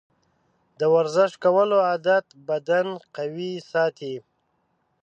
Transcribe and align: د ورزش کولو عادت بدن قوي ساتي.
د 0.79 0.81
ورزش 0.95 1.31
کولو 1.43 1.77
عادت 1.89 2.25
بدن 2.49 2.87
قوي 3.15 3.51
ساتي. 3.71 4.15